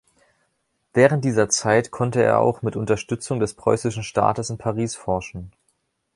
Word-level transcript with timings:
Während 0.95 1.23
dieser 1.23 1.47
Zeit 1.49 1.91
konnte 1.91 2.23
er 2.23 2.39
auch 2.39 2.63
mit 2.63 2.75
Unterstützung 2.75 3.39
des 3.39 3.53
preußischen 3.53 4.01
Staates 4.01 4.49
in 4.49 4.57
Paris 4.57 4.95
forschen. 4.95 5.51